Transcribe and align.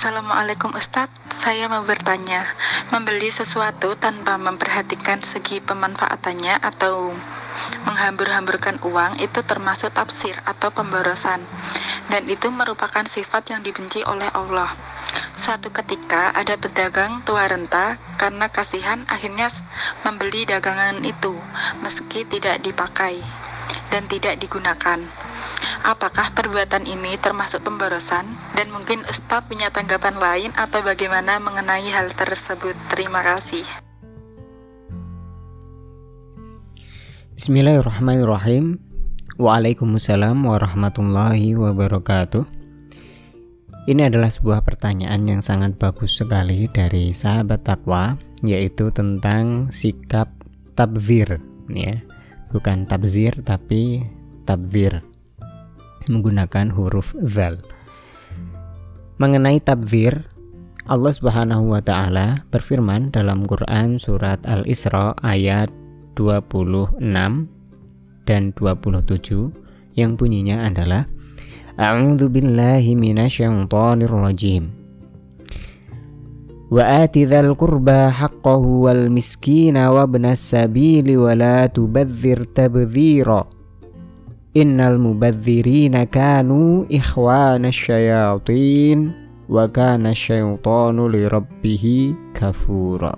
Assalamualaikum 0.00 0.72
Ustadz, 0.72 1.12
saya 1.28 1.68
mau 1.68 1.84
bertanya, 1.84 2.40
membeli 2.88 3.28
sesuatu 3.28 3.92
tanpa 4.00 4.40
memperhatikan 4.40 5.20
segi 5.20 5.60
pemanfaatannya 5.60 6.56
atau 6.56 7.12
menghambur-hamburkan 7.84 8.80
uang 8.80 9.20
itu 9.20 9.44
termasuk 9.44 9.92
tafsir 9.92 10.32
atau 10.48 10.72
pemborosan 10.72 11.44
dan 12.08 12.24
itu 12.32 12.48
merupakan 12.48 13.04
sifat 13.04 13.52
yang 13.52 13.60
dibenci 13.60 14.00
oleh 14.08 14.24
Allah. 14.32 14.72
Suatu 15.36 15.68
ketika 15.68 16.32
ada 16.32 16.56
pedagang 16.56 17.20
tua 17.28 17.44
renta 17.44 18.00
karena 18.16 18.48
kasihan 18.48 19.04
akhirnya 19.04 19.52
membeli 20.08 20.48
dagangan 20.48 20.96
itu 21.04 21.36
meski 21.84 22.24
tidak 22.24 22.56
dipakai 22.64 23.20
dan 23.92 24.08
tidak 24.08 24.40
digunakan. 24.40 25.29
Apakah 25.80 26.28
perbuatan 26.36 26.84
ini 26.84 27.16
termasuk 27.16 27.64
pemborosan? 27.64 28.28
Dan 28.52 28.68
mungkin 28.68 29.00
Ustadz 29.08 29.48
punya 29.48 29.72
tanggapan 29.72 30.12
lain 30.20 30.52
atau 30.52 30.84
bagaimana 30.84 31.40
mengenai 31.40 31.88
hal 31.96 32.12
tersebut? 32.12 32.76
Terima 32.92 33.24
kasih. 33.24 33.64
Bismillahirrahmanirrahim. 37.32 38.76
Waalaikumsalam 39.40 40.36
warahmatullahi 40.44 41.56
wabarakatuh. 41.56 42.44
Ini 43.88 44.12
adalah 44.12 44.28
sebuah 44.28 44.60
pertanyaan 44.60 45.24
yang 45.24 45.40
sangat 45.40 45.80
bagus 45.80 46.20
sekali 46.20 46.68
dari 46.68 47.16
sahabat 47.16 47.64
takwa, 47.64 48.20
yaitu 48.44 48.92
tentang 48.92 49.72
sikap 49.72 50.28
tabzir, 50.76 51.40
ya, 51.72 51.96
bukan 52.52 52.84
tabzir 52.84 53.40
tapi 53.40 54.04
tabzir 54.44 55.09
menggunakan 56.08 56.72
huruf 56.72 57.12
zal. 57.26 57.60
Mengenai 59.20 59.60
tabzir, 59.60 60.24
Allah 60.88 61.12
Subhanahu 61.12 61.76
wa 61.76 61.84
taala 61.84 62.48
berfirman 62.48 63.12
dalam 63.12 63.44
Quran 63.44 64.00
surat 64.00 64.40
Al-Isra 64.48 65.12
ayat 65.20 65.68
26 66.16 67.04
dan 68.24 68.42
27 68.56 69.96
yang 70.00 70.16
bunyinya 70.16 70.64
adalah 70.64 71.04
A'udzu 71.80 72.32
billahi 72.32 72.92
minasyaitonir 72.96 74.10
rajim. 74.10 74.68
Wa 76.70 77.02
ati 77.02 77.26
dzal 77.26 77.56
qurba 77.58 78.14
haqqahu 78.14 78.86
wal 78.86 79.10
miskina 79.10 79.90
wa 79.90 80.06
ibnas 80.06 80.38
sabili 80.38 81.18
wa 81.18 81.34
la 81.34 81.66
tubadzir 81.66 82.46
tabdzira 82.50 83.59
Innal 84.50 84.98
mubadzirina 84.98 86.10
kanu 86.10 86.82
ikhwana 86.90 87.70
syayatin 87.70 89.14
wa 89.46 89.70
kana 89.70 90.10
syaitanu 90.10 91.06
li 91.06 91.22
rabbih 91.30 91.84
kafura. 92.34 93.14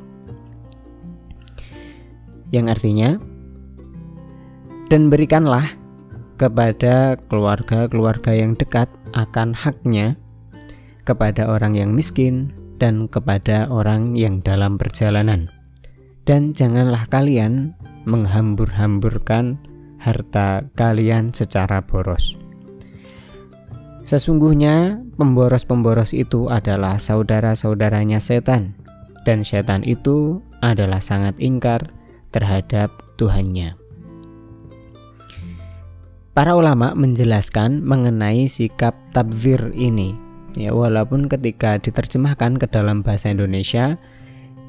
Yang 2.52 2.66
artinya 2.76 3.10
dan 4.92 5.08
berikanlah 5.08 5.72
kepada 6.36 7.16
keluarga-keluarga 7.32 8.36
yang 8.36 8.52
dekat 8.52 8.92
akan 9.16 9.56
haknya 9.56 10.20
kepada 11.08 11.48
orang 11.48 11.80
yang 11.80 11.96
miskin 11.96 12.52
dan 12.76 13.08
kepada 13.08 13.72
orang 13.72 14.20
yang 14.20 14.44
dalam 14.44 14.76
perjalanan. 14.76 15.48
Dan 16.28 16.52
janganlah 16.52 17.08
kalian 17.08 17.72
menghambur-hamburkan 18.04 19.71
harta 20.02 20.66
kalian 20.74 21.30
secara 21.30 21.86
boros. 21.86 22.34
Sesungguhnya 24.02 24.98
pemboros-pemboros 25.14 26.10
itu 26.10 26.50
adalah 26.50 26.98
saudara-saudaranya 26.98 28.18
setan 28.18 28.74
dan 29.22 29.46
setan 29.46 29.86
itu 29.86 30.42
adalah 30.58 30.98
sangat 30.98 31.38
ingkar 31.38 31.94
terhadap 32.34 32.90
Tuhannya. 33.14 33.78
Para 36.32 36.56
ulama 36.56 36.96
menjelaskan 36.96 37.84
mengenai 37.84 38.48
sikap 38.48 38.96
tabzir 39.12 39.70
ini. 39.76 40.16
Ya, 40.56 40.72
walaupun 40.72 41.28
ketika 41.28 41.76
diterjemahkan 41.76 42.56
ke 42.56 42.66
dalam 42.68 43.04
bahasa 43.04 43.28
Indonesia 43.32 44.00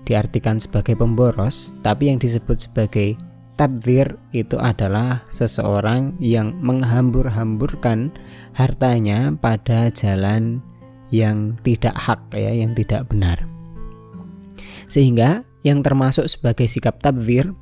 diartikan 0.03 0.59
sebagai 0.59 0.99
pemboros, 0.99 1.71
tapi 1.79 2.11
yang 2.11 2.19
disebut 2.19 2.67
sebagai 2.67 3.15
tabdir 3.55 4.17
itu 4.33 4.57
adalah 4.57 5.21
seseorang 5.29 6.17
yang 6.17 6.57
menghambur-hamburkan 6.61 8.13
hartanya 8.53 9.33
pada 9.37 9.89
jalan 9.93 10.61
yang 11.13 11.57
tidak 11.61 11.93
hak 11.93 12.21
ya, 12.33 12.51
yang 12.53 12.73
tidak 12.73 13.05
benar. 13.09 13.37
Sehingga 14.89 15.45
yang 15.61 15.81
termasuk 15.85 16.25
sebagai 16.29 16.65
sikap 16.69 17.01
tabdir 17.01 17.53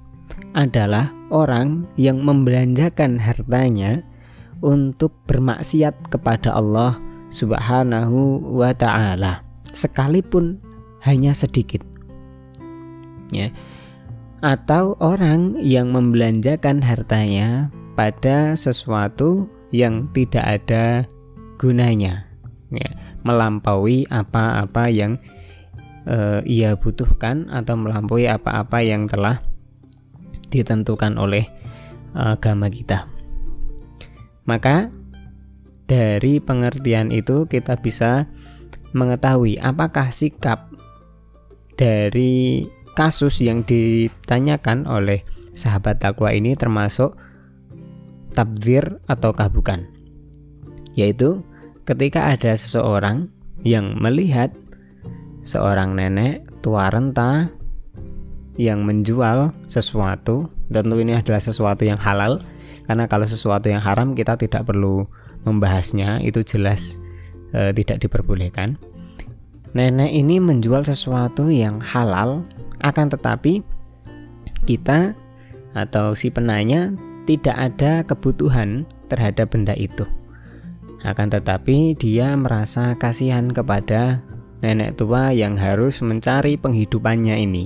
adalah 0.52 1.12
orang 1.32 1.88
yang 1.96 2.24
membelanjakan 2.24 3.20
hartanya 3.20 4.04
untuk 4.60 5.16
bermaksiat 5.28 6.12
kepada 6.12 6.56
Allah 6.56 7.00
Subhanahu 7.32 8.52
wa 8.60 8.76
taala 8.76 9.40
sekalipun 9.72 10.60
hanya 11.08 11.32
sedikit. 11.32 11.80
Ya 13.32 13.48
atau 14.42 14.98
orang 14.98 15.58
yang 15.62 15.94
membelanjakan 15.94 16.82
hartanya 16.82 17.70
pada 17.94 18.58
sesuatu 18.58 19.46
yang 19.70 20.10
tidak 20.12 20.62
ada 20.62 21.06
gunanya. 21.62 22.26
Ya, 22.74 22.90
melampaui 23.22 24.10
apa-apa 24.10 24.90
yang 24.90 25.22
e, 26.10 26.42
ia 26.50 26.74
butuhkan 26.74 27.54
atau 27.54 27.78
melampaui 27.78 28.26
apa-apa 28.26 28.82
yang 28.82 29.06
telah 29.06 29.44
ditentukan 30.50 31.22
oleh 31.22 31.46
agama 32.18 32.68
kita. 32.68 33.08
Maka 34.50 34.90
dari 35.86 36.42
pengertian 36.42 37.14
itu 37.14 37.46
kita 37.46 37.78
bisa 37.80 38.26
mengetahui 38.92 39.62
apakah 39.62 40.12
sikap 40.12 40.68
dari 41.80 42.68
kasus 43.02 43.42
yang 43.42 43.66
ditanyakan 43.66 44.86
oleh 44.86 45.26
sahabat 45.58 45.98
takwa 45.98 46.30
ini 46.30 46.54
termasuk 46.54 47.18
tabdir 48.38 49.02
ataukah 49.10 49.50
bukan 49.50 49.90
yaitu 50.94 51.42
ketika 51.90 52.30
ada 52.30 52.54
seseorang 52.54 53.26
yang 53.66 53.98
melihat 53.98 54.54
seorang 55.42 55.98
nenek 55.98 56.46
tua 56.62 56.94
renta 56.94 57.50
yang 58.62 58.86
menjual 58.86 59.50
sesuatu 59.66 60.54
tentu 60.70 61.02
ini 61.02 61.18
adalah 61.18 61.42
sesuatu 61.42 61.82
yang 61.82 61.98
halal 61.98 62.46
karena 62.86 63.10
kalau 63.10 63.26
sesuatu 63.26 63.66
yang 63.66 63.82
haram 63.82 64.14
kita 64.14 64.38
tidak 64.38 64.70
perlu 64.70 65.10
membahasnya 65.42 66.22
itu 66.22 66.46
jelas 66.46 67.02
e, 67.50 67.74
tidak 67.74 68.06
diperbolehkan. 68.06 68.78
Nenek 69.72 70.12
ini 70.12 70.38
menjual 70.44 70.84
sesuatu 70.84 71.48
yang 71.48 71.80
halal 71.80 72.44
akan 72.82 73.14
tetapi 73.14 73.62
kita 74.66 75.14
atau 75.72 76.14
si 76.14 76.30
penanya 76.30 76.92
tidak 77.26 77.56
ada 77.56 78.04
kebutuhan 78.04 78.84
terhadap 79.08 79.54
benda 79.54 79.78
itu. 79.78 80.04
Akan 81.02 81.34
tetapi 81.34 81.98
dia 81.98 82.38
merasa 82.38 82.94
kasihan 82.98 83.50
kepada 83.50 84.22
nenek 84.62 84.98
tua 85.02 85.34
yang 85.34 85.58
harus 85.58 86.02
mencari 86.06 86.58
penghidupannya 86.58 87.42
ini. 87.42 87.66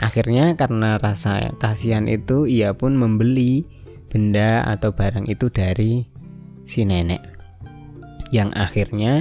Akhirnya 0.00 0.56
karena 0.56 0.96
rasa 0.96 1.52
kasihan 1.60 2.08
itu 2.08 2.48
ia 2.48 2.72
pun 2.72 2.96
membeli 2.96 3.68
benda 4.08 4.64
atau 4.64 4.90
barang 4.90 5.28
itu 5.28 5.52
dari 5.52 6.08
si 6.64 6.88
nenek. 6.88 7.20
Yang 8.32 8.50
akhirnya 8.56 9.12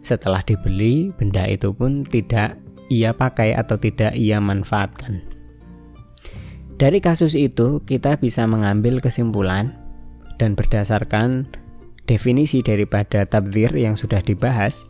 setelah 0.00 0.40
dibeli 0.42 1.12
benda 1.14 1.44
itu 1.46 1.70
pun 1.76 2.02
tidak 2.02 2.56
ia 2.92 3.14
pakai 3.14 3.56
atau 3.56 3.78
tidak 3.80 4.14
ia 4.14 4.38
manfaatkan. 4.38 5.22
Dari 6.76 7.00
kasus 7.00 7.32
itu, 7.32 7.80
kita 7.88 8.20
bisa 8.20 8.44
mengambil 8.44 9.00
kesimpulan 9.00 9.72
dan 10.36 10.52
berdasarkan 10.52 11.48
definisi 12.04 12.60
daripada 12.60 13.24
tabdir 13.24 13.72
yang 13.74 13.96
sudah 13.96 14.20
dibahas 14.20 14.84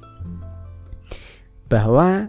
bahwa 1.70 2.28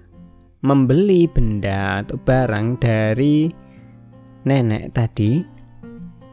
membeli 0.62 1.30
benda 1.30 2.02
atau 2.02 2.18
barang 2.18 2.82
dari 2.82 3.50
nenek 4.48 4.96
tadi 4.96 5.46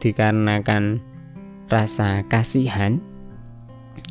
dikarenakan 0.00 1.00
rasa 1.68 2.24
kasihan 2.28 3.00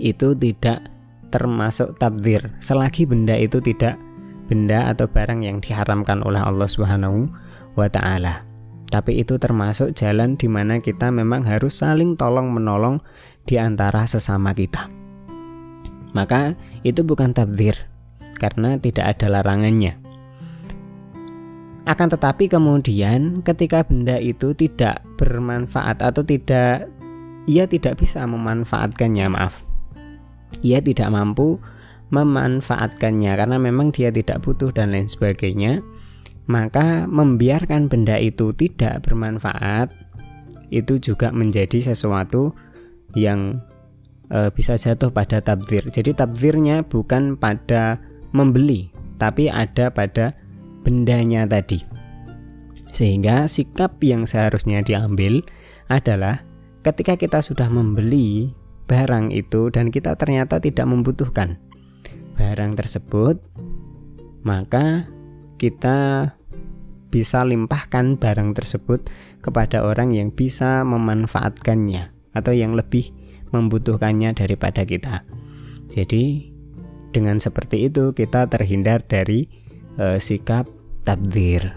itu 0.02 0.34
tidak 0.38 0.86
termasuk 1.30 1.98
tabdir 1.98 2.50
selagi 2.62 3.10
benda 3.10 3.34
itu 3.38 3.58
tidak 3.62 3.98
benda 4.48 4.92
atau 4.92 5.08
barang 5.08 5.44
yang 5.44 5.64
diharamkan 5.64 6.22
oleh 6.24 6.42
Allah 6.44 6.68
Subhanahu 6.68 7.28
wa 7.80 7.88
taala. 7.90 8.44
Tapi 8.94 9.26
itu 9.26 9.42
termasuk 9.42 9.98
jalan 9.98 10.38
di 10.38 10.46
mana 10.46 10.78
kita 10.78 11.10
memang 11.10 11.42
harus 11.50 11.82
saling 11.82 12.14
tolong-menolong 12.14 13.02
di 13.50 13.58
antara 13.58 14.06
sesama 14.06 14.54
kita. 14.54 14.88
Maka 16.14 16.54
itu 16.86 17.02
bukan 17.02 17.34
tabdir. 17.34 17.90
karena 18.34 18.76
tidak 18.76 19.16
ada 19.16 19.40
larangannya. 19.40 19.96
Akan 21.88 22.12
tetapi 22.12 22.52
kemudian 22.52 23.40
ketika 23.40 23.88
benda 23.88 24.20
itu 24.20 24.52
tidak 24.52 25.00
bermanfaat 25.16 26.04
atau 26.04 26.28
tidak 26.28 26.92
ia 27.48 27.68
tidak 27.68 28.00
bisa 28.00 28.24
memanfaatkannya, 28.24 29.32
maaf. 29.32 29.64
Ia 30.60 30.84
tidak 30.84 31.08
mampu 31.12 31.60
memanfaatkannya 32.14 33.34
karena 33.34 33.58
memang 33.58 33.90
dia 33.90 34.14
tidak 34.14 34.46
butuh 34.46 34.70
dan 34.70 34.94
lain 34.94 35.10
sebagainya, 35.10 35.82
maka 36.46 37.10
membiarkan 37.10 37.90
benda 37.90 38.22
itu 38.22 38.54
tidak 38.54 39.02
bermanfaat 39.02 39.90
itu 40.70 41.02
juga 41.02 41.34
menjadi 41.34 41.94
sesuatu 41.94 42.54
yang 43.18 43.58
e, 44.30 44.54
bisa 44.54 44.78
jatuh 44.78 45.10
pada 45.10 45.42
tabdir. 45.42 45.90
Jadi 45.90 46.14
tabdirnya 46.14 46.86
bukan 46.86 47.34
pada 47.38 47.98
membeli, 48.34 48.94
tapi 49.18 49.50
ada 49.50 49.90
pada 49.90 50.38
bendanya 50.86 51.50
tadi. 51.50 51.82
Sehingga 52.94 53.50
sikap 53.50 53.98
yang 54.06 54.30
seharusnya 54.30 54.86
diambil 54.86 55.42
adalah 55.90 56.46
ketika 56.86 57.18
kita 57.18 57.42
sudah 57.42 57.70
membeli 57.70 58.54
barang 58.86 59.34
itu 59.34 59.72
dan 59.74 59.90
kita 59.90 60.14
ternyata 60.20 60.60
tidak 60.60 60.86
membutuhkan 60.86 61.58
barang 62.44 62.76
tersebut, 62.76 63.40
maka 64.44 65.08
kita 65.56 66.28
bisa 67.08 67.48
limpahkan 67.48 68.20
barang 68.20 68.52
tersebut 68.52 69.08
kepada 69.40 69.88
orang 69.88 70.12
yang 70.12 70.28
bisa 70.36 70.84
memanfaatkannya 70.84 72.12
atau 72.36 72.52
yang 72.52 72.76
lebih 72.76 73.16
membutuhkannya 73.56 74.36
daripada 74.36 74.84
kita. 74.84 75.24
Jadi, 75.94 76.52
dengan 77.14 77.40
seperti 77.40 77.88
itu 77.88 78.12
kita 78.12 78.50
terhindar 78.50 79.06
dari 79.06 79.48
uh, 80.02 80.18
sikap 80.20 80.66
tabdir. 81.06 81.72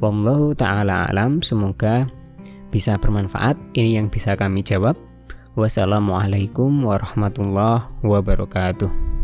Wallahu 0.00 0.56
taala 0.56 1.06
alam, 1.06 1.44
semoga 1.44 2.08
bisa 2.72 2.96
bermanfaat. 2.96 3.60
Ini 3.76 4.00
yang 4.00 4.08
bisa 4.08 4.34
kami 4.34 4.64
jawab. 4.64 4.96
Wassalamualaikum 5.58 6.70
warahmatullahi 6.86 7.84
wabarakatuh. 8.00 9.17